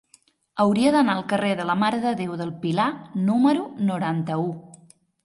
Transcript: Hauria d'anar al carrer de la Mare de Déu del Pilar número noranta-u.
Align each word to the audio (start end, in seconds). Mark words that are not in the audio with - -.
Hauria 0.63 0.93
d'anar 0.95 1.17
al 1.19 1.25
carrer 1.33 1.51
de 1.59 1.67
la 1.71 1.75
Mare 1.81 1.99
de 2.05 2.13
Déu 2.21 2.31
del 2.39 2.53
Pilar 2.63 2.87
número 3.29 3.67
noranta-u. 3.91 4.49